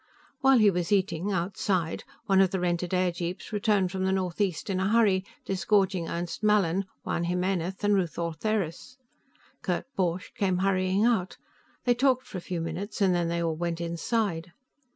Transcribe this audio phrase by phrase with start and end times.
[0.39, 4.79] While he was eating, outside, one of the rented airjeeps returned from the northeast in
[4.79, 8.97] a hurry, disgorging Ernst Mallin, Juan Jimenez and Ruth Ortheris.
[9.61, 11.37] Kurt Borch came hurrying out;
[11.85, 14.53] they talked for a few minutes, and then they all went inside.